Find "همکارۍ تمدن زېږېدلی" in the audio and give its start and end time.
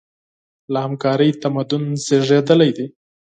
0.85-2.71